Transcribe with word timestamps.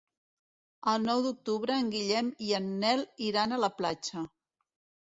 El 0.93 1.05
nou 1.09 1.21
d'octubre 1.25 1.77
en 1.83 1.93
Guillem 1.97 2.33
i 2.49 2.51
en 2.63 2.73
Nel 2.81 3.07
iran 3.31 3.55
a 3.61 3.65
la 3.67 3.73
platja. 3.81 4.27